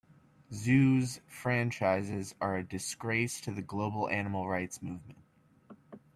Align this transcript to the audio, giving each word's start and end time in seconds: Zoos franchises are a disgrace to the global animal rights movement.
Zoos 0.51 1.21
franchises 1.27 2.33
are 2.41 2.57
a 2.57 2.63
disgrace 2.63 3.39
to 3.41 3.51
the 3.51 3.61
global 3.61 4.09
animal 4.09 4.47
rights 4.47 4.81
movement. 4.81 5.19